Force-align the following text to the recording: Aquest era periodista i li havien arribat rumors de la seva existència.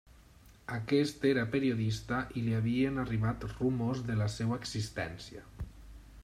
Aquest 0.75 1.27
era 1.31 1.43
periodista 1.55 2.21
i 2.41 2.43
li 2.45 2.55
havien 2.61 2.97
arribat 3.05 3.47
rumors 3.51 4.03
de 4.09 4.17
la 4.23 4.31
seva 4.39 4.59
existència. 4.65 5.47